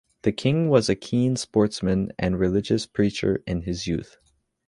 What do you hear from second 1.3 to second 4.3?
sportsman and religious preacher in his youth.